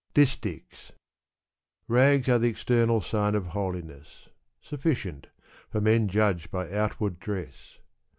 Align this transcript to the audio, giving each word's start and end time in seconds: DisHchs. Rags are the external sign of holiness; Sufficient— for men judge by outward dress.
DisHchs. 0.15 0.93
Rags 1.87 2.27
are 2.27 2.39
the 2.39 2.47
external 2.49 3.01
sign 3.01 3.35
of 3.35 3.45
holiness; 3.45 4.29
Sufficient— 4.59 5.27
for 5.71 5.79
men 5.79 6.07
judge 6.07 6.49
by 6.49 6.71
outward 6.73 7.19
dress. 7.19 7.77